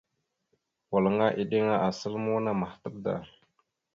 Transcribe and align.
Walŋa 0.91 1.27
eɗiŋa 1.41 1.75
asal 1.87 2.13
muuna 2.23 2.51
mahətaɓ 2.59 2.93
da. 3.03 3.13